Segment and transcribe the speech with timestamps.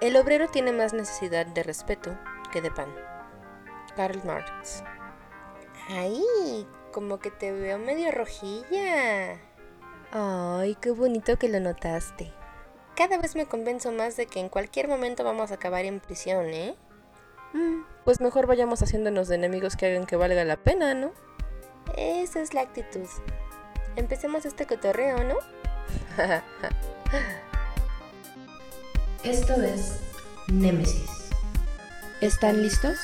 [0.00, 2.16] El obrero tiene más necesidad de respeto
[2.52, 2.94] que de pan.
[3.96, 4.84] Karl Marx.
[5.88, 9.40] Ay, como que te veo medio rojilla.
[10.12, 12.32] Ay, qué bonito que lo notaste.
[12.94, 16.46] Cada vez me convenzo más de que en cualquier momento vamos a acabar en prisión,
[16.46, 16.76] ¿eh?
[17.52, 21.12] Mm, pues mejor vayamos haciéndonos de enemigos que hagan que valga la pena, ¿no?
[21.96, 23.08] Esa es la actitud.
[23.96, 25.34] Empecemos este cotorreo, ¿no?
[29.28, 30.00] Esto es
[30.50, 31.10] Némesis.
[32.22, 32.96] ¿Están listos?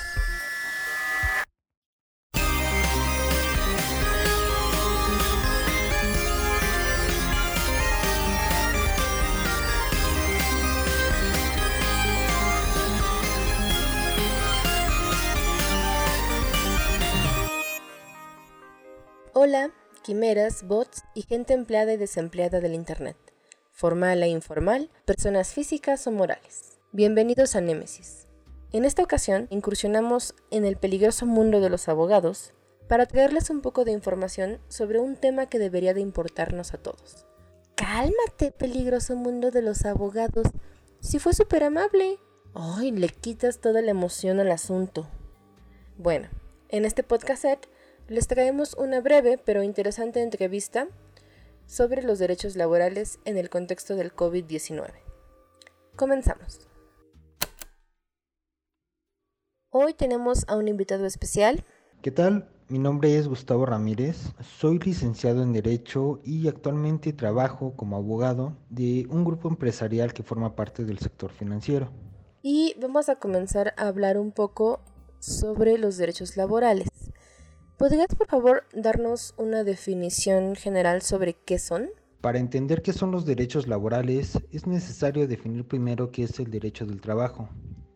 [19.35, 23.24] Hola, quimeras, bots y gente empleada y desempleada del Internet
[23.75, 26.79] formal e informal, personas físicas o morales.
[26.93, 28.29] Bienvenidos a Némesis.
[28.71, 32.53] En esta ocasión incursionamos en el peligroso mundo de los abogados
[32.89, 37.27] para traerles un poco de información sobre un tema que debería de importarnos a todos.
[37.75, 40.47] Cálmate, peligroso mundo de los abogados.
[41.01, 42.21] Si fue súper amable.
[42.55, 45.09] Ay, le quitas toda la emoción al asunto.
[45.99, 46.29] Bueno,
[46.69, 47.45] en este podcast
[48.07, 50.87] les traemos una breve pero interesante entrevista
[51.67, 54.91] sobre los derechos laborales en el contexto del COVID-19.
[55.97, 56.61] Comenzamos.
[59.71, 61.65] Hoy tenemos a un invitado especial.
[62.03, 62.49] ¿Qué tal?
[62.69, 69.07] Mi nombre es Gustavo Ramírez, soy licenciado en Derecho y actualmente trabajo como abogado de
[69.11, 71.91] un grupo empresarial que forma parte del sector financiero.
[72.41, 74.81] Y vamos a comenzar a hablar un poco
[75.19, 76.89] sobre los derechos laborales.
[77.77, 81.91] ¿Podrías por favor darnos una definición general sobre qué son?
[82.21, 86.87] Para entender qué son los derechos laborales es necesario definir primero qué es el derecho
[86.87, 87.49] del trabajo.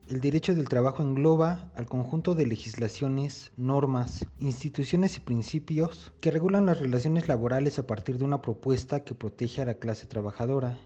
[0.09, 6.67] El derecho del trabajo engloba al conjunto de legislaciones, normas, instituciones y principios que regulan
[6.67, 10.77] las relaciones laborales a partir de una propuesta que protege a la clase trabajadora.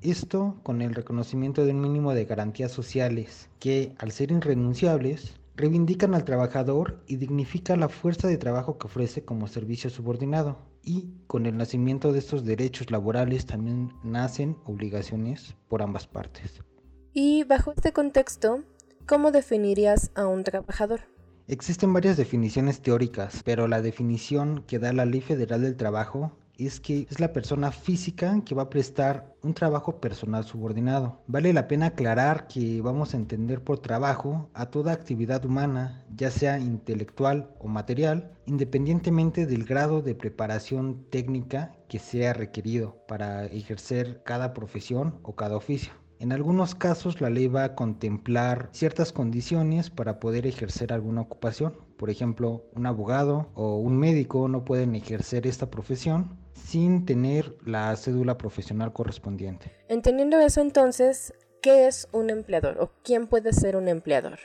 [0.00, 6.14] Esto con el reconocimiento de un mínimo de garantías sociales que, al ser irrenunciables, reivindican
[6.14, 10.58] al trabajador y dignifica la fuerza de trabajo que ofrece como servicio subordinado.
[10.82, 16.62] Y con el nacimiento de estos derechos laborales también nacen obligaciones por ambas partes.
[17.12, 18.64] Y bajo este contexto,
[19.06, 21.02] ¿cómo definirías a un trabajador?
[21.48, 26.32] Existen varias definiciones teóricas, pero la definición que da la Ley Federal del Trabajo
[26.66, 31.20] es que es la persona física que va a prestar un trabajo personal subordinado.
[31.26, 36.30] Vale la pena aclarar que vamos a entender por trabajo a toda actividad humana, ya
[36.30, 44.22] sea intelectual o material, independientemente del grado de preparación técnica que sea requerido para ejercer
[44.24, 45.99] cada profesión o cada oficio.
[46.20, 51.72] En algunos casos la ley va a contemplar ciertas condiciones para poder ejercer alguna ocupación.
[51.96, 57.96] Por ejemplo, un abogado o un médico no pueden ejercer esta profesión sin tener la
[57.96, 59.72] cédula profesional correspondiente.
[59.88, 61.32] Entendiendo eso entonces,
[61.62, 64.40] ¿qué es un empleador o quién puede ser un empleador?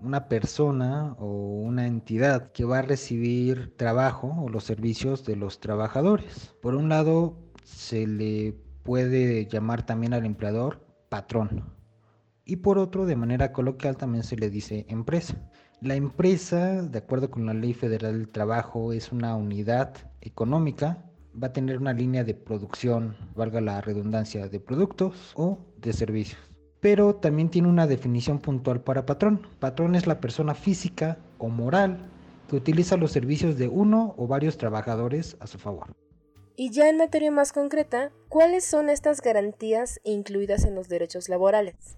[0.00, 5.60] Una persona o una entidad que va a recibir trabajo o los servicios de los
[5.60, 6.56] trabajadores.
[6.60, 10.83] Por un lado, se le puede llamar también al empleador
[11.14, 11.62] patrón.
[12.44, 15.36] Y por otro, de manera coloquial, también se le dice empresa.
[15.80, 21.04] La empresa, de acuerdo con la Ley Federal del Trabajo, es una unidad económica
[21.40, 26.40] va a tener una línea de producción, valga la redundancia, de productos o de servicios.
[26.80, 29.46] Pero también tiene una definición puntual para patrón.
[29.60, 32.10] Patrón es la persona física o moral
[32.48, 35.94] que utiliza los servicios de uno o varios trabajadores a su favor.
[36.56, 41.96] Y ya en materia más concreta, ¿cuáles son estas garantías incluidas en los derechos laborales?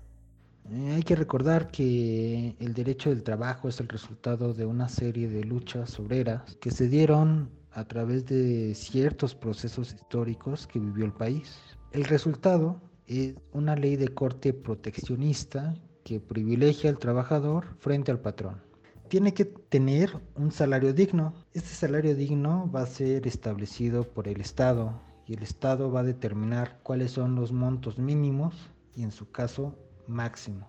[0.70, 5.28] Eh, hay que recordar que el derecho del trabajo es el resultado de una serie
[5.28, 11.12] de luchas obreras que se dieron a través de ciertos procesos históricos que vivió el
[11.12, 11.58] país.
[11.92, 18.62] El resultado es una ley de corte proteccionista que privilegia al trabajador frente al patrón.
[19.08, 21.32] Tiene que tener un salario digno.
[21.54, 26.04] Este salario digno va a ser establecido por el Estado y el Estado va a
[26.04, 30.68] determinar cuáles son los montos mínimos y en su caso máximos.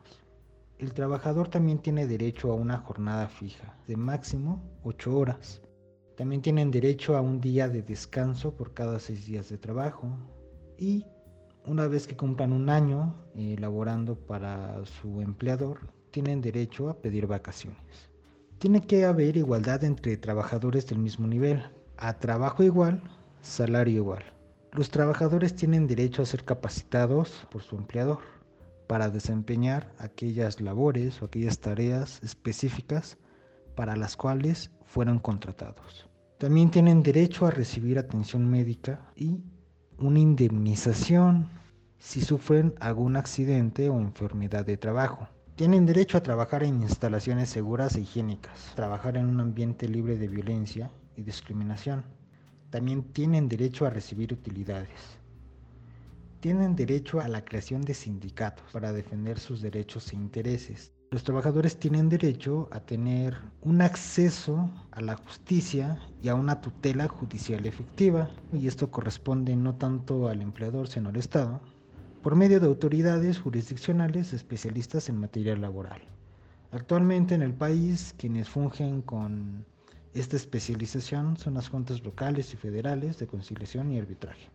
[0.78, 5.64] El trabajador también tiene derecho a una jornada fija de máximo 8 horas.
[6.16, 10.16] También tienen derecho a un día de descanso por cada seis días de trabajo.
[10.78, 11.08] Y
[11.66, 17.26] una vez que cumplan un año eh, laborando para su empleador, tienen derecho a pedir
[17.26, 18.10] vacaciones.
[18.60, 21.64] Tiene que haber igualdad entre trabajadores del mismo nivel.
[21.98, 23.04] A trabajo igual,
[23.42, 24.24] salario igual.
[24.74, 28.20] Los trabajadores tienen derecho a ser capacitados por su empleador.
[28.88, 33.18] para desempeñar aquellas labores o aquellas tareas específicas
[33.76, 36.10] para las cuales fueron contratados.
[36.38, 39.42] También tienen derecho a recibir atención médica y
[39.98, 41.50] una indemnización
[42.00, 45.28] si sufren algún accidente o enfermedad de trabajo.
[45.58, 50.28] Tienen derecho a trabajar en instalaciones seguras e higiénicas, trabajar en un ambiente libre de
[50.28, 52.04] violencia y discriminación.
[52.70, 55.18] También tienen derecho a recibir utilidades.
[56.42, 60.94] Tienen derecho a la creación de sindicatos para defender sus derechos e intereses.
[61.10, 67.08] Los trabajadores tienen derecho a tener un acceso a la justicia y a una tutela
[67.08, 71.62] judicial efectiva, y esto corresponde no tanto al empleador sino al Estado,
[72.22, 76.02] por medio de autoridades jurisdiccionales especialistas en materia laboral.
[76.72, 79.66] Actualmente en el país quienes fungen con
[80.14, 84.50] esta especialización son las juntas locales y federales de conciliación y arbitraje.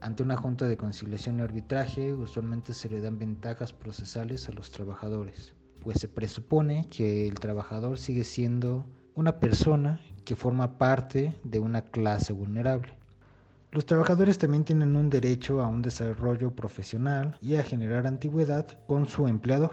[0.00, 4.70] Ante una junta de conciliación y arbitraje usualmente se le dan ventajas procesales a los
[4.70, 8.84] trabajadores, pues se presupone que el trabajador sigue siendo
[9.14, 12.92] una persona que forma parte de una clase vulnerable.
[13.72, 19.08] Los trabajadores también tienen un derecho a un desarrollo profesional y a generar antigüedad con
[19.08, 19.72] su empleador.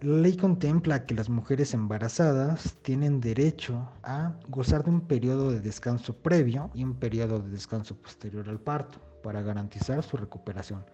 [0.00, 5.60] La ley contempla que las mujeres embarazadas tienen derecho a gozar de un periodo de
[5.60, 10.84] descanso previo y un periodo de descanso posterior al parto para garantizar su recuperación.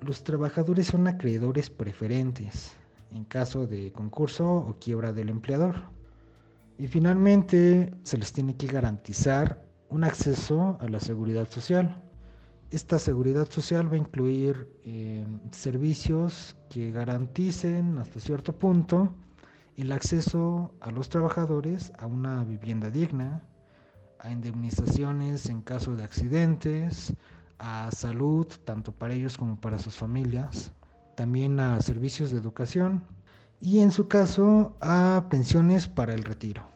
[0.00, 2.76] Los trabajadores son acreedores preferentes
[3.12, 5.76] en caso de concurso o quiebra del empleador.
[6.78, 9.65] Y finalmente se les tiene que garantizar
[9.96, 12.02] un acceso a la seguridad social.
[12.70, 19.14] Esta seguridad social va a incluir eh, servicios que garanticen hasta cierto punto
[19.78, 23.42] el acceso a los trabajadores a una vivienda digna,
[24.18, 27.14] a indemnizaciones en caso de accidentes,
[27.58, 30.72] a salud tanto para ellos como para sus familias,
[31.14, 33.02] también a servicios de educación
[33.62, 36.75] y en su caso a pensiones para el retiro.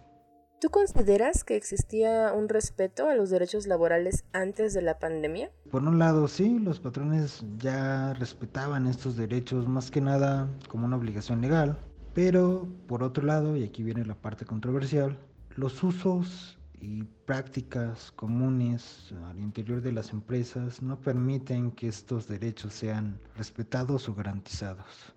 [0.60, 5.50] ¿Tú consideras que existía un respeto a los derechos laborales antes de la pandemia?
[5.70, 10.96] Por un lado, sí, los patrones ya respetaban estos derechos más que nada como una
[10.96, 11.78] obligación legal,
[12.12, 15.16] pero por otro lado, y aquí viene la parte controversial,
[15.56, 22.74] los usos y prácticas comunes al interior de las empresas no permiten que estos derechos
[22.74, 25.14] sean respetados o garantizados.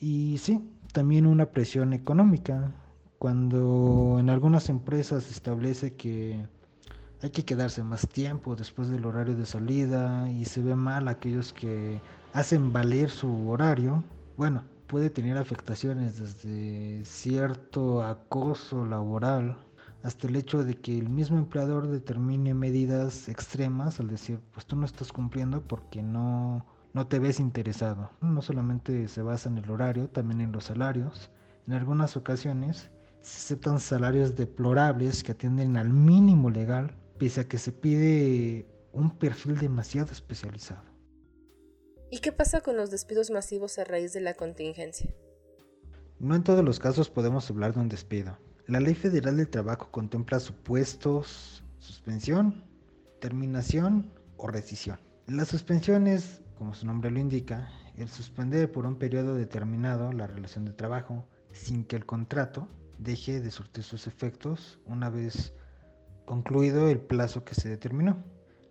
[0.00, 2.74] Y sí, también una presión económica
[3.24, 6.46] cuando en algunas empresas se establece que
[7.22, 11.54] hay que quedarse más tiempo después del horario de salida y se ve mal aquellos
[11.54, 12.02] que
[12.34, 14.04] hacen valer su horario,
[14.36, 19.56] bueno, puede tener afectaciones desde cierto acoso laboral
[20.02, 24.76] hasta el hecho de que el mismo empleador determine medidas extremas al decir, pues tú
[24.76, 28.10] no estás cumpliendo porque no, no te ves interesado.
[28.20, 31.30] No solamente se basa en el horario, también en los salarios.
[31.66, 32.90] En algunas ocasiones
[33.24, 39.18] se aceptan salarios deplorables que atienden al mínimo legal, pese a que se pide un
[39.18, 40.84] perfil demasiado especializado.
[42.10, 45.14] ¿Y qué pasa con los despidos masivos a raíz de la contingencia?
[46.18, 48.38] No en todos los casos podemos hablar de un despido.
[48.66, 52.62] La Ley Federal del Trabajo contempla supuestos suspensión,
[53.20, 54.98] terminación o rescisión.
[55.26, 60.26] La suspensión es, como su nombre lo indica, el suspender por un periodo determinado la
[60.26, 65.52] relación de trabajo sin que el contrato deje de surtir sus efectos una vez
[66.24, 68.22] concluido el plazo que se determinó.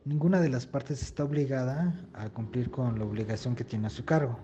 [0.05, 4.03] Ninguna de las partes está obligada a cumplir con la obligación que tiene a su
[4.03, 4.39] cargo.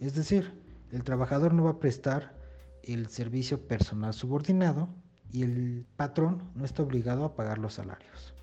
[0.00, 0.60] Es decir,
[0.90, 2.34] el trabajador no va a prestar
[2.82, 4.88] el servicio personal subordinado
[5.30, 8.34] y el patrón no está obligado a pagar los salarios.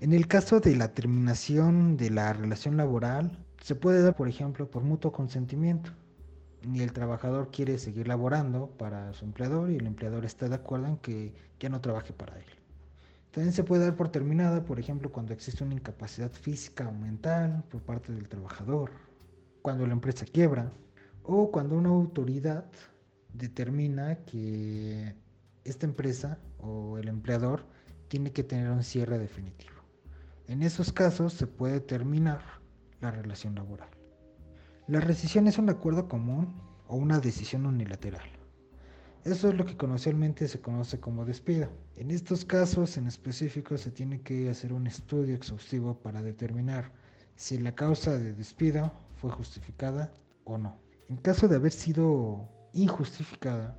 [0.00, 4.68] En el caso de la terminación de la relación laboral, se puede dar, por ejemplo,
[4.70, 5.92] por mutuo consentimiento
[6.66, 10.86] ni el trabajador quiere seguir laborando para su empleador y el empleador está de acuerdo
[10.86, 12.44] en que ya no trabaje para él.
[13.30, 17.64] También se puede dar por terminada, por ejemplo, cuando existe una incapacidad física o mental
[17.70, 18.90] por parte del trabajador,
[19.62, 20.70] cuando la empresa quiebra
[21.22, 22.66] o cuando una autoridad
[23.32, 25.14] determina que
[25.64, 27.64] esta empresa o el empleador
[28.08, 29.72] tiene que tener un cierre definitivo.
[30.46, 32.42] En esos casos se puede terminar
[33.00, 34.01] la relación laboral.
[34.88, 36.52] La rescisión es un acuerdo común
[36.88, 38.28] o una decisión unilateral.
[39.24, 41.68] Eso es lo que conocermente se conoce como despido.
[41.96, 46.90] En estos casos en específico se tiene que hacer un estudio exhaustivo para determinar
[47.36, 50.12] si la causa de despido fue justificada
[50.42, 50.76] o no.
[51.08, 53.78] En caso de haber sido injustificada,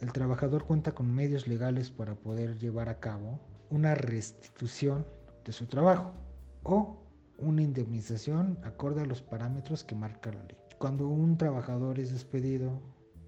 [0.00, 5.06] el trabajador cuenta con medios legales para poder llevar a cabo una restitución
[5.44, 6.14] de su trabajo
[6.62, 7.01] o
[7.42, 10.56] una indemnización acorde a los parámetros que marca la ley.
[10.78, 12.80] Cuando un trabajador es despedido,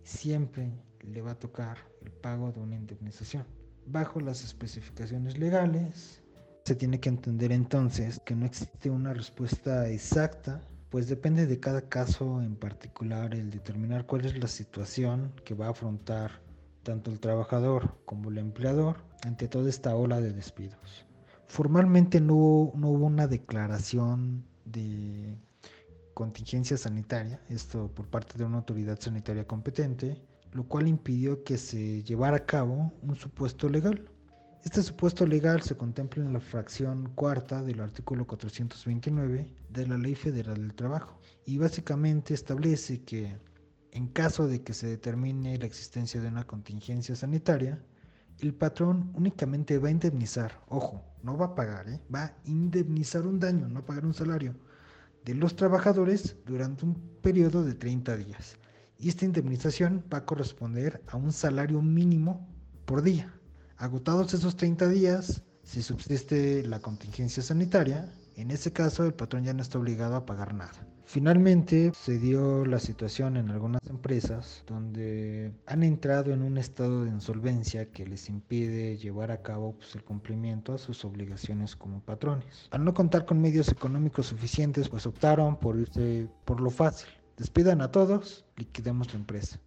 [0.03, 3.45] siempre le va a tocar el pago de una indemnización.
[3.87, 6.23] Bajo las especificaciones legales,
[6.65, 11.83] se tiene que entender entonces que no existe una respuesta exacta, pues depende de cada
[11.83, 16.41] caso en particular el determinar cuál es la situación que va a afrontar
[16.83, 21.05] tanto el trabajador como el empleador ante toda esta ola de despidos.
[21.47, 25.37] Formalmente no, no hubo una declaración de
[26.15, 30.17] contingencia sanitaria, esto por parte de una autoridad sanitaria competente,
[30.53, 34.09] lo cual impidió que se llevara a cabo un supuesto legal.
[34.63, 40.15] Este supuesto legal se contempla en la fracción cuarta del artículo 429 de la Ley
[40.15, 43.37] Federal del Trabajo y básicamente establece que
[43.91, 47.79] en caso de que se determine la existencia de una contingencia sanitaria,
[48.41, 52.01] el patrón únicamente va a indemnizar, ojo, no va a pagar, ¿eh?
[52.15, 54.55] va a indemnizar un daño, no pagar un salario
[55.25, 58.57] de los trabajadores durante un periodo de 30 días.
[58.99, 62.47] Y esta indemnización va a corresponder a un salario mínimo
[62.85, 63.33] por día.
[63.77, 69.55] Agotados esos 30 días, si subsiste la contingencia sanitaria, en ese caso el patrón ya
[69.55, 70.94] no está obligado a pagar nada.
[71.07, 77.11] Finalmente se dio la situación en algunas empresas donde han entrado en un estado de
[77.11, 82.69] insolvencia que les impide llevar a cabo pues, el cumplimiento a sus obligaciones como patrones.
[82.71, 87.09] Al no contar con medios económicos suficientes, pues optaron por irse por lo fácil.
[87.37, 89.61] Despidan a todos, liquidemos la empresa.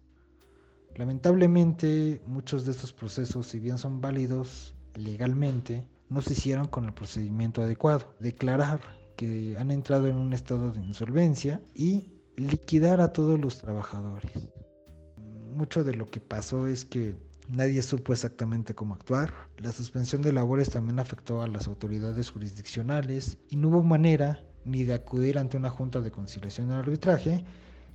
[0.96, 6.92] Lamentablemente, muchos de estos procesos, si bien son válidos legalmente, no se hicieron con el
[6.92, 8.12] procedimiento adecuado.
[8.18, 8.80] Declarar
[9.18, 14.30] que han entrado en un estado de insolvencia y liquidar a todos los trabajadores.
[15.56, 17.16] Mucho de lo que pasó es que
[17.48, 19.34] nadie supo exactamente cómo actuar.
[19.56, 24.84] La suspensión de labores también afectó a las autoridades jurisdiccionales y no hubo manera ni
[24.84, 27.44] de acudir ante una junta de conciliación y arbitraje,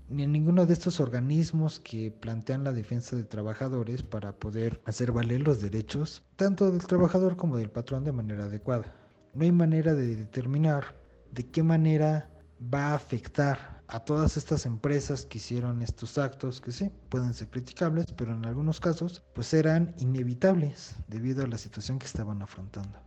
[0.10, 5.14] ni en ninguno de estos organismos que plantean la defensa de trabajadores para poder hacer
[5.14, 8.94] valer los derechos tanto del trabajador como del patrón de manera adecuada.
[9.34, 11.02] No hay manera de determinar
[11.34, 12.30] de qué manera
[12.74, 17.50] va a afectar a todas estas empresas que hicieron estos actos que sí pueden ser
[17.50, 22.98] criticables, pero en algunos casos pues eran inevitables debido a la situación que estaban afrontando.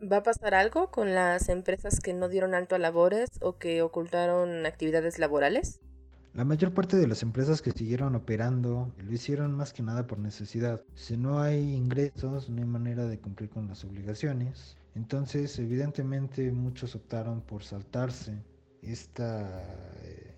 [0.00, 3.82] ¿Va a pasar algo con las empresas que no dieron alto a labores o que
[3.82, 5.80] ocultaron actividades laborales?
[6.34, 10.20] La mayor parte de las empresas que siguieron operando lo hicieron más que nada por
[10.20, 10.82] necesidad.
[10.94, 14.76] Si no hay ingresos, no hay manera de cumplir con las obligaciones.
[14.98, 18.42] Entonces, evidentemente, muchos optaron por saltarse
[18.82, 19.62] esta
[20.02, 20.34] eh,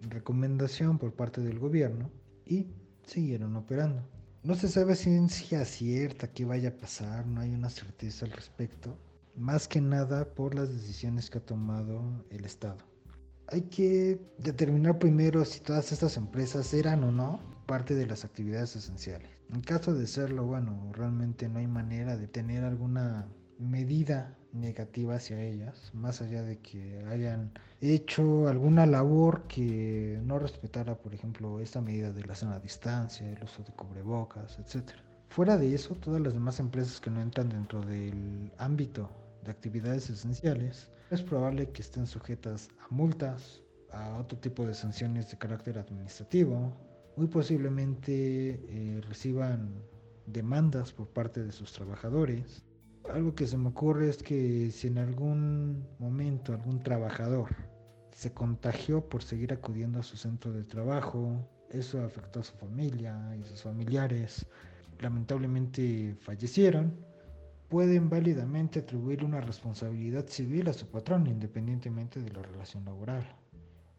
[0.00, 2.10] recomendación por parte del gobierno
[2.44, 2.66] y
[3.06, 4.02] siguieron operando.
[4.42, 8.98] No se sabe ciencia cierta qué vaya a pasar, no hay una certeza al respecto,
[9.36, 12.78] más que nada por las decisiones que ha tomado el Estado.
[13.46, 18.74] Hay que determinar primero si todas estas empresas eran o no parte de las actividades
[18.74, 19.30] esenciales.
[19.52, 23.28] En caso de serlo, bueno, realmente no hay manera de tener alguna
[23.62, 30.94] medida negativa hacia ellas, más allá de que hayan hecho alguna labor que no respetara,
[30.96, 34.90] por ejemplo, esta medida de la sana distancia, el uso de cubrebocas, etc.
[35.28, 39.10] Fuera de eso, todas las demás empresas que no entran dentro del ámbito
[39.44, 45.30] de actividades esenciales, es probable que estén sujetas a multas, a otro tipo de sanciones
[45.30, 46.72] de carácter administrativo,
[47.16, 49.74] muy posiblemente eh, reciban
[50.26, 52.64] demandas por parte de sus trabajadores,
[53.12, 57.48] algo que se me ocurre es que si en algún momento algún trabajador
[58.10, 63.36] se contagió por seguir acudiendo a su centro de trabajo, eso afectó a su familia
[63.38, 64.46] y sus familiares,
[65.00, 66.94] lamentablemente fallecieron,
[67.68, 73.26] pueden válidamente atribuir una responsabilidad civil a su patrón independientemente de la relación laboral.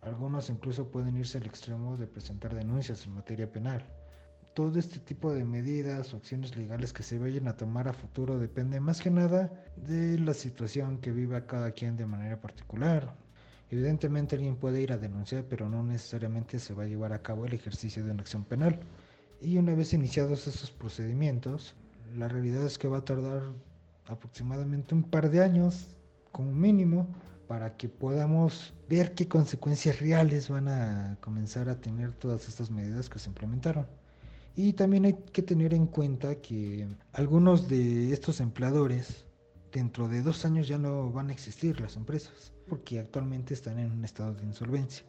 [0.01, 3.85] Algunos incluso pueden irse al extremo de presentar denuncias en materia penal
[4.53, 8.39] todo este tipo de medidas o acciones legales que se vayan a tomar a futuro
[8.39, 13.15] depende más que nada de la situación que viva cada quien de manera particular.
[13.71, 17.45] Evidentemente alguien puede ir a denunciar, pero no necesariamente se va a llevar a cabo
[17.45, 18.79] el ejercicio de una acción penal.
[19.41, 21.73] Y una vez iniciados esos procedimientos,
[22.15, 23.41] la realidad es que va a tardar
[24.05, 25.87] aproximadamente un par de años
[26.31, 27.07] como mínimo
[27.47, 33.09] para que podamos ver qué consecuencias reales van a comenzar a tener todas estas medidas
[33.09, 33.87] que se implementaron.
[34.55, 39.25] Y también hay que tener en cuenta que algunos de estos empleadores
[39.71, 43.91] dentro de dos años ya no van a existir las empresas porque actualmente están en
[43.91, 45.05] un estado de insolvencia.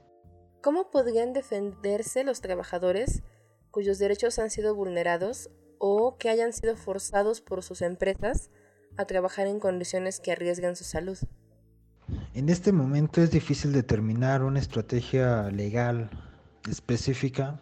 [0.62, 3.22] ¿Cómo podrían defenderse los trabajadores
[3.70, 8.50] cuyos derechos han sido vulnerados o que hayan sido forzados por sus empresas
[8.96, 11.18] a trabajar en condiciones que arriesgan su salud?
[12.32, 16.10] En este momento es difícil determinar una estrategia legal
[16.70, 17.60] específica.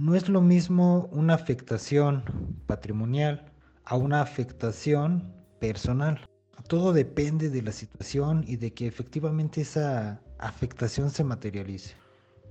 [0.00, 2.22] No es lo mismo una afectación
[2.66, 3.52] patrimonial
[3.84, 6.26] a una afectación personal.
[6.68, 11.96] Todo depende de la situación y de que efectivamente esa afectación se materialice.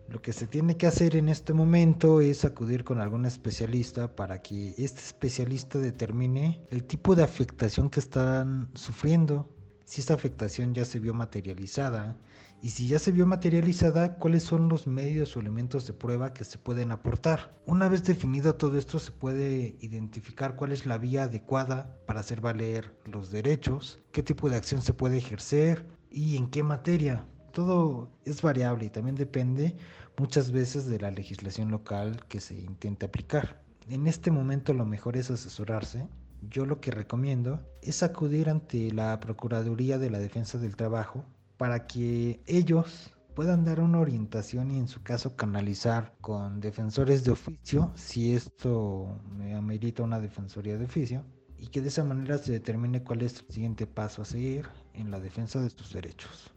[0.10, 4.44] Lo que se tiene que hacer en este momento es acudir con algún especialista para
[4.44, 9.50] que este especialista determine el tipo de afectación que están sufriendo
[9.86, 12.16] si esta afectación ya se vio materializada
[12.62, 16.44] y si ya se vio materializada, cuáles son los medios o elementos de prueba que
[16.44, 17.54] se pueden aportar.
[17.66, 22.42] Una vez definido todo esto, se puede identificar cuál es la vía adecuada para hacer
[22.42, 27.26] valer los derechos, qué tipo de acción se puede ejercer y en qué materia.
[27.54, 29.76] Todo es variable y también depende
[30.18, 33.62] muchas veces de la legislación local que se intente aplicar.
[33.90, 36.08] En este momento lo mejor es asesorarse
[36.42, 41.26] yo lo que recomiendo es acudir ante la Procuraduría de la Defensa del Trabajo
[41.60, 47.32] para que ellos puedan dar una orientación y en su caso canalizar con defensores de
[47.32, 51.26] oficio si esto me amerita una defensoría de oficio
[51.58, 55.12] y que de esa manera se determine cuál es el siguiente paso a seguir en
[55.12, 56.50] la defensa de tus derechos.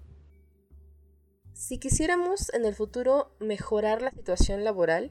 [1.53, 5.11] Si quisiéramos en el futuro mejorar la situación laboral,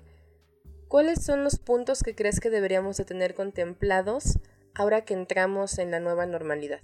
[0.88, 4.39] ¿cuáles son los puntos que crees que deberíamos de tener contemplados
[4.74, 6.79] ahora que entramos en la nueva normalidad?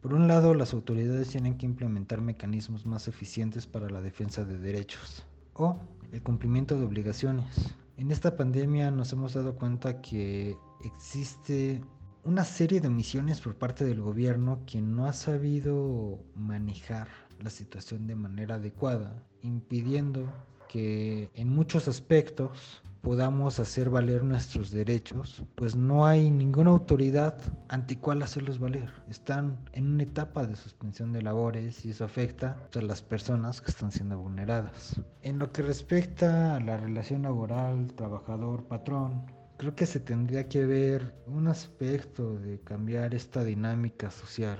[0.00, 4.56] Por un lado, las autoridades tienen que implementar mecanismos más eficientes para la defensa de
[4.56, 5.24] derechos
[5.54, 5.76] o
[6.12, 7.74] el cumplimiento de obligaciones.
[7.96, 11.82] En esta pandemia nos hemos dado cuenta que existe
[12.22, 17.08] una serie de omisiones por parte del gobierno que no ha sabido manejar
[17.40, 20.32] la situación de manera adecuada, impidiendo
[20.68, 27.36] que en muchos aspectos podamos hacer valer nuestros derechos, pues no hay ninguna autoridad
[27.68, 28.90] ante cuál hacerlos valer.
[29.08, 33.70] Están en una etapa de suspensión de labores y eso afecta a las personas que
[33.70, 35.00] están siendo vulneradas.
[35.22, 39.26] En lo que respecta a la relación laboral trabajador-patrón,
[39.56, 44.58] creo que se tendría que ver un aspecto de cambiar esta dinámica social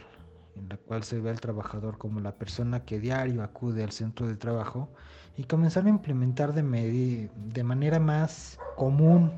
[0.59, 4.27] en la cual se ve al trabajador como la persona que diario acude al centro
[4.27, 4.91] de trabajo
[5.39, 9.31] y comenzar a implementar de, de manera más común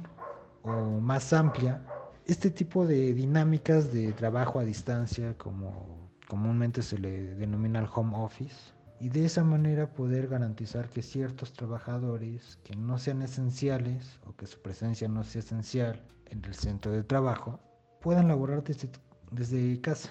[0.62, 1.82] o más amplia
[2.26, 8.16] este tipo de dinámicas de trabajo a distancia como comúnmente se le denomina el home
[8.16, 14.34] office y de esa manera poder garantizar que ciertos trabajadores que no sean esenciales o
[14.34, 17.60] que su presencia no sea esencial en el centro de trabajo
[18.00, 18.88] puedan laborar desde,
[19.32, 20.08] desde casa.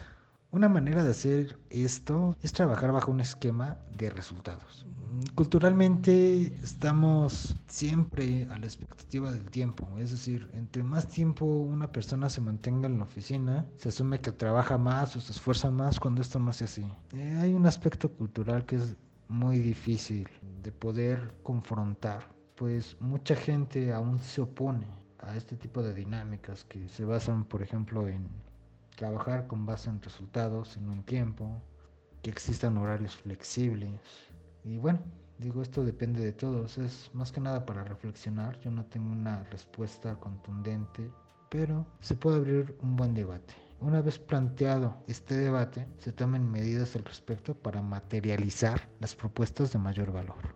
[0.51, 4.87] Una manera de hacer esto es trabajar bajo un esquema de resultados.
[5.35, 12.31] Culturalmente estamos siempre a la expectativa del tiempo, es decir, entre más tiempo una persona
[12.31, 16.23] se mantenga en la oficina, se asume que trabaja más o se esfuerza más cuando
[16.23, 16.85] esto no es así.
[17.13, 20.27] Eh, hay un aspecto cultural que es muy difícil
[20.63, 24.87] de poder confrontar, pues mucha gente aún se opone
[25.19, 28.27] a este tipo de dinámicas que se basan, por ejemplo, en
[28.99, 31.61] trabajar con base en resultados en un tiempo,
[32.21, 34.01] que existan horarios flexibles.
[34.65, 34.99] Y bueno,
[35.37, 39.45] digo, esto depende de todos, es más que nada para reflexionar, yo no tengo una
[39.45, 41.09] respuesta contundente,
[41.49, 43.53] pero se puede abrir un buen debate.
[43.79, 49.79] Una vez planteado este debate, se tomen medidas al respecto para materializar las propuestas de
[49.79, 50.55] mayor valor.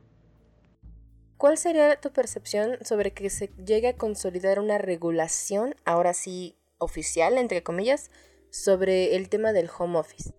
[1.37, 7.37] ¿Cuál sería tu percepción sobre que se llegue a consolidar una regulación, ahora sí oficial,
[7.37, 8.11] entre comillas,
[8.53, 10.31] sobre el tema del home office.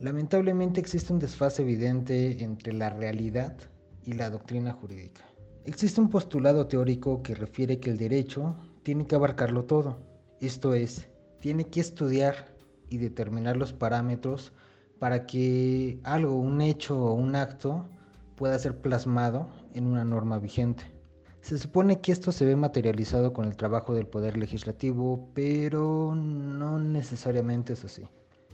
[0.00, 3.56] Lamentablemente existe un desfase evidente entre la realidad
[4.04, 5.22] y la doctrina jurídica.
[5.64, 10.00] Existe un postulado teórico que refiere que el derecho tiene que abarcarlo todo,
[10.40, 11.08] esto es,
[11.38, 12.52] tiene que estudiar
[12.90, 14.52] y determinar los parámetros
[14.98, 17.88] para que algo, un hecho o un acto
[18.34, 20.91] pueda ser plasmado en una norma vigente.
[21.42, 26.78] Se supone que esto se ve materializado con el trabajo del Poder Legislativo, pero no
[26.78, 28.06] necesariamente es así.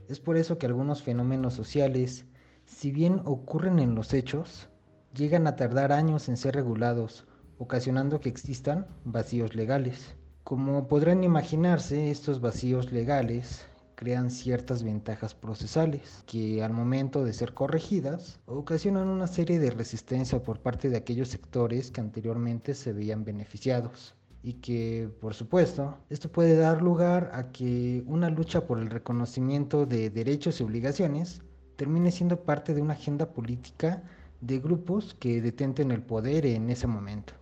[0.09, 2.24] Es por eso que algunos fenómenos sociales,
[2.64, 4.70] si bien ocurren en los hechos,
[5.14, 7.27] llegan a tardar años en ser regulados,
[7.59, 10.16] ocasionando que existan vacíos legales.
[10.42, 13.67] Como podrán imaginarse, estos vacíos legales
[13.98, 20.40] crean ciertas ventajas procesales que al momento de ser corregidas ocasionan una serie de resistencia
[20.40, 26.30] por parte de aquellos sectores que anteriormente se veían beneficiados y que por supuesto esto
[26.30, 31.42] puede dar lugar a que una lucha por el reconocimiento de derechos y obligaciones
[31.74, 34.04] termine siendo parte de una agenda política
[34.40, 37.32] de grupos que detenten el poder en ese momento.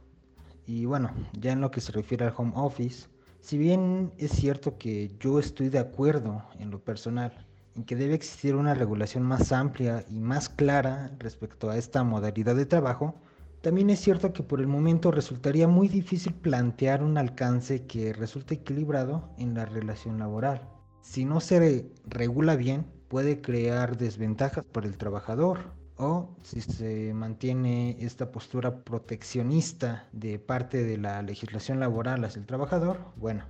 [0.64, 3.08] Y bueno, ya en lo que se refiere al home office,
[3.40, 7.32] si bien es cierto que yo estoy de acuerdo en lo personal
[7.74, 12.56] en que debe existir una regulación más amplia y más clara respecto a esta modalidad
[12.56, 13.14] de trabajo,
[13.60, 18.54] también es cierto que por el momento resultaría muy difícil plantear un alcance que resulte
[18.54, 20.62] equilibrado en la relación laboral.
[21.02, 27.96] Si no se regula bien, puede crear desventajas para el trabajador o si se mantiene
[28.00, 33.44] esta postura proteccionista de parte de la legislación laboral hacia el trabajador, bueno,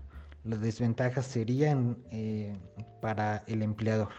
[0.45, 2.57] las desventajas serían eh,
[3.01, 4.13] para el empleador.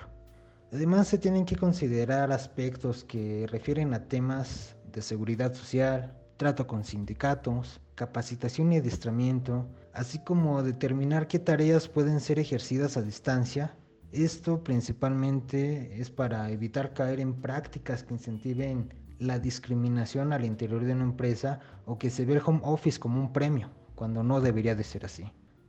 [0.73, 6.83] Además se tienen que considerar aspectos que refieren a temas de seguridad social, trato con
[6.83, 13.73] sindicatos, capacitación y adiestramiento, así como determinar qué tareas pueden ser ejercidas a distancia.
[14.11, 20.93] Esto principalmente es para evitar caer en prácticas que incentiven la discriminación al interior de
[20.93, 24.75] una empresa o que se ve el home office como un premio, cuando no debería
[24.75, 25.25] de ser así.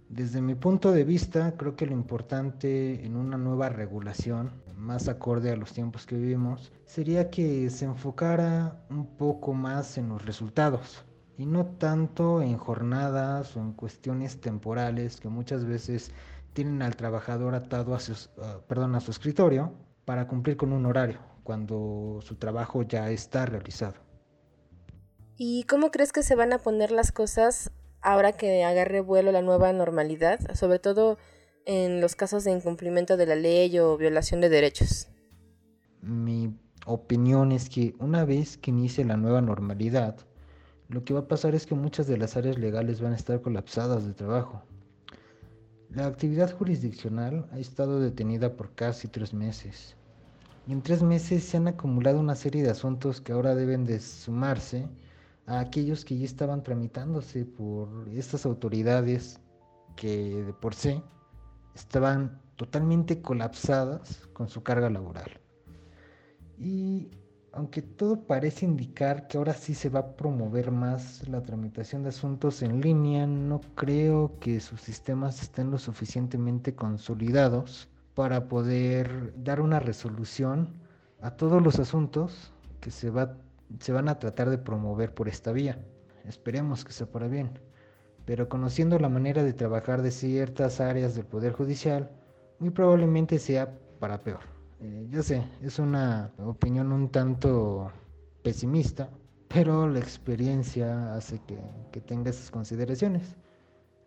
[0.09, 5.51] Desde mi punto de vista, creo que lo importante en una nueva regulación, más acorde
[5.51, 11.05] a los tiempos que vivimos, sería que se enfocara un poco más en los resultados
[11.37, 16.11] y no tanto en jornadas o en cuestiones temporales que muchas veces
[16.59, 18.15] tienen al trabajador atado a su,
[18.67, 19.73] perdón, a su escritorio
[20.05, 23.95] para cumplir con un horario cuando su trabajo ya está realizado.
[25.37, 27.71] ¿Y cómo crees que se van a poner las cosas
[28.03, 31.17] ahora que agarre vuelo la nueva normalidad, sobre todo
[31.65, 35.07] en los casos de incumplimiento de la ley o violación de derechos?
[36.03, 40.17] Mi opinión es que una vez que inicie la nueva normalidad,
[40.89, 43.41] lo que va a pasar es que muchas de las áreas legales van a estar
[43.43, 44.65] colapsadas de trabajo.
[45.91, 49.97] La actividad jurisdiccional ha estado detenida por casi tres meses.
[50.67, 53.99] Y en tres meses se han acumulado una serie de asuntos que ahora deben de
[54.01, 54.87] sumarse
[55.47, 59.41] a aquellos que ya estaban tramitándose por estas autoridades
[59.97, 61.03] que de por sí
[61.75, 65.41] estaban totalmente colapsadas con su carga laboral.
[66.59, 67.09] Y
[67.53, 72.11] aunque todo parece indicar que ahora sí se va a promover más la tramitación de
[72.11, 79.61] asuntos en línea, no creo que sus sistemas estén lo suficientemente consolidados para poder dar
[79.61, 80.75] una resolución
[81.21, 83.37] a todos los asuntos que se va
[83.81, 85.79] se van a tratar de promover por esta vía.
[86.25, 87.59] Esperemos que sea para bien.
[88.25, 92.11] Pero conociendo la manera de trabajar de ciertas áreas del Poder Judicial,
[92.59, 94.58] muy probablemente sea para peor.
[94.81, 97.91] Eh, yo sé, es una opinión un tanto
[98.43, 99.11] pesimista,
[99.49, 101.59] pero la experiencia hace que,
[101.91, 103.37] que tenga esas consideraciones.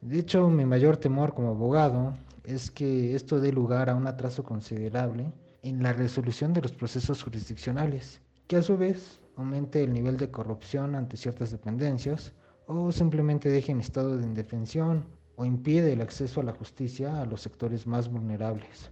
[0.01, 4.43] De hecho, mi mayor temor como abogado es que esto dé lugar a un atraso
[4.43, 5.31] considerable
[5.61, 10.31] en la resolución de los procesos jurisdiccionales, que a su vez aumente el nivel de
[10.31, 12.33] corrupción ante ciertas dependencias
[12.65, 15.05] o simplemente deje en estado de indefensión
[15.35, 18.91] o impide el acceso a la justicia a los sectores más vulnerables.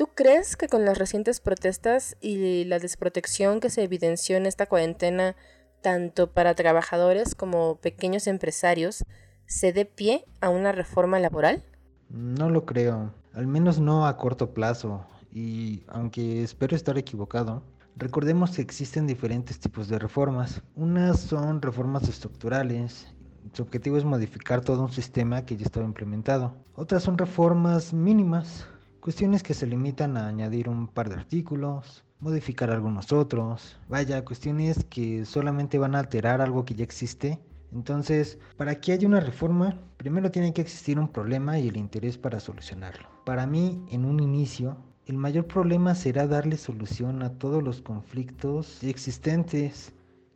[0.00, 4.64] ¿Tú crees que con las recientes protestas y la desprotección que se evidenció en esta
[4.64, 5.36] cuarentena,
[5.82, 9.04] tanto para trabajadores como pequeños empresarios,
[9.44, 11.62] se dé pie a una reforma laboral?
[12.08, 17.62] No lo creo, al menos no a corto plazo, y aunque espero estar equivocado,
[17.96, 20.62] Recordemos que existen diferentes tipos de reformas.
[20.74, 23.08] Unas son reformas estructurales.
[23.52, 26.54] Su objetivo es modificar todo un sistema que ya estaba implementado.
[26.74, 28.64] Otras son reformas mínimas,
[29.00, 33.78] cuestiones que se limitan a añadir un par de artículos, modificar algunos otros.
[33.88, 37.40] Vaya, cuestiones que solamente van a alterar algo que ya existe.
[37.72, 42.18] Entonces, para que haya una reforma, primero tiene que existir un problema y el interés
[42.18, 43.08] para solucionarlo.
[43.24, 48.82] Para mí, en un inicio, el mayor problema será darle solución a todos los conflictos
[48.82, 49.92] existentes.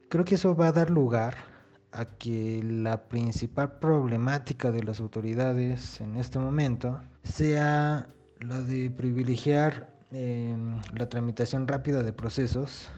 [0.08, 1.36] Creo que eso va a dar lugar
[1.92, 8.08] a que la principal problemática de las autoridades en este momento sea
[8.48, 12.88] la de privilegiar em, la tramitación rápida de procesos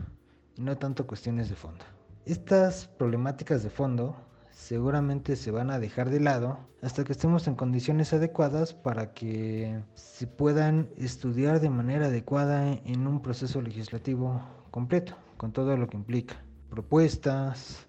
[0.57, 1.85] y no tanto cuestiones de fondo.
[2.25, 4.17] Estas problemáticas de fondo
[4.51, 9.81] seguramente se van a dejar de lado hasta que estemos en condiciones adecuadas para que
[9.95, 15.97] se puedan estudiar de manera adecuada en un proceso legislativo completo, con todo lo que
[15.97, 16.43] implica.
[16.71, 17.87] Propuestas,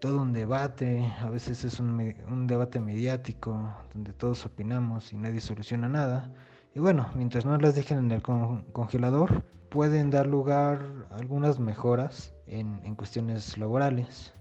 [0.00, 5.40] todo un debate, a veces es un, un debate mediático donde todos opinamos y nadie
[5.40, 6.30] soluciona nada.
[6.74, 10.80] Y bueno, mientras no las dejen en el congelador, pueden dar lugar
[11.10, 14.32] a algunas mejoras en, en cuestiones laborales.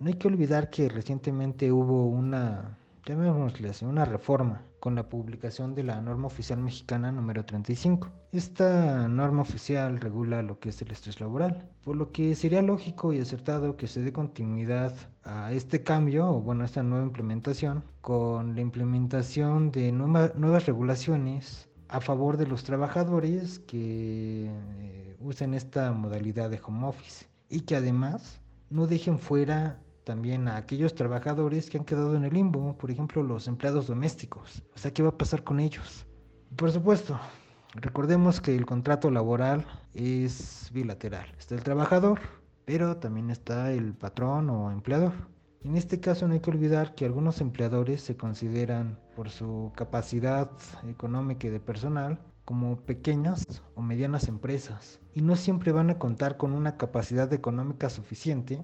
[0.00, 5.74] No hay que olvidar que recientemente hubo una, llamémosle así, una reforma con la publicación
[5.74, 8.08] de la norma oficial mexicana número 35.
[8.32, 13.12] Esta norma oficial regula lo que es el estrés laboral, por lo que sería lógico
[13.12, 17.84] y acertado que se dé continuidad a este cambio, o bueno, a esta nueva implementación,
[18.00, 25.92] con la implementación de nuevas regulaciones a favor de los trabajadores que eh, usen esta
[25.92, 31.78] modalidad de home office y que además no dejen fuera también a aquellos trabajadores que
[31.78, 34.60] han quedado en el limbo, por ejemplo los empleados domésticos.
[34.74, 36.04] O sea, ¿qué va a pasar con ellos?
[36.56, 37.16] Por supuesto,
[37.76, 41.32] recordemos que el contrato laboral es bilateral.
[41.38, 42.18] Está el trabajador,
[42.64, 45.12] pero también está el patrón o empleador.
[45.62, 50.50] En este caso no hay que olvidar que algunos empleadores se consideran por su capacidad
[50.88, 56.36] económica y de personal como pequeñas o medianas empresas y no siempre van a contar
[56.36, 58.60] con una capacidad económica suficiente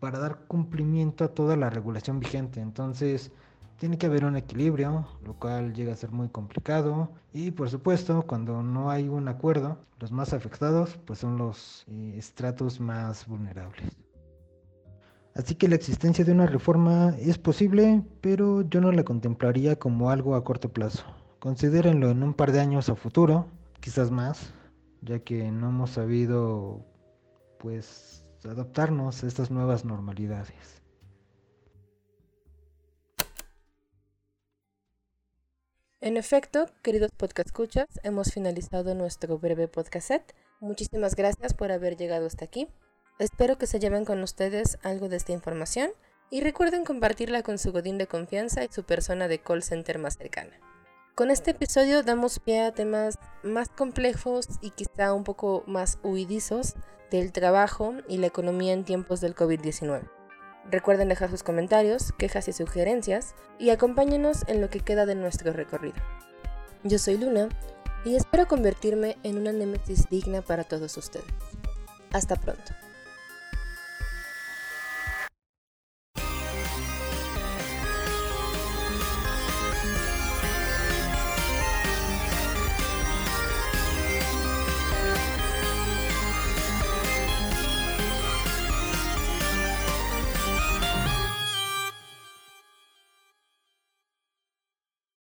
[0.00, 2.60] para dar cumplimiento a toda la regulación vigente.
[2.60, 3.30] Entonces
[3.76, 8.22] tiene que haber un equilibrio, lo cual llega a ser muy complicado y por supuesto
[8.26, 13.96] cuando no hay un acuerdo, los más afectados pues son los eh, estratos más vulnerables.
[15.34, 20.10] Así que la existencia de una reforma es posible, pero yo no la contemplaría como
[20.10, 21.04] algo a corto plazo.
[21.38, 23.46] Considérenlo en un par de años a futuro,
[23.80, 24.52] quizás más,
[25.02, 26.84] ya que no hemos sabido
[27.58, 30.80] pues adaptarnos a estas nuevas normalidades.
[36.02, 40.34] En efecto, queridos podcast escuchas, hemos finalizado nuestro breve podcast set.
[40.58, 42.68] Muchísimas gracias por haber llegado hasta aquí.
[43.18, 45.90] Espero que se lleven con ustedes algo de esta información
[46.30, 50.16] y recuerden compartirla con su godín de confianza y su persona de call center más
[50.16, 50.58] cercana.
[51.14, 56.76] Con este episodio damos pie a temas más complejos y quizá un poco más huidizos
[57.10, 60.02] del trabajo y la economía en tiempos del COVID-19.
[60.70, 65.52] Recuerden dejar sus comentarios, quejas y sugerencias y acompáñenos en lo que queda de nuestro
[65.52, 65.96] recorrido.
[66.84, 67.48] Yo soy Luna
[68.04, 71.26] y espero convertirme en una némesis digna para todos ustedes.
[72.12, 72.72] Hasta pronto.